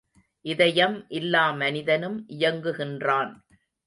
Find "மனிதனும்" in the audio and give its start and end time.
1.51-2.25